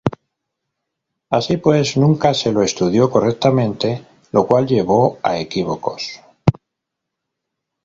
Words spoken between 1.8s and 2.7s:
nunca se lo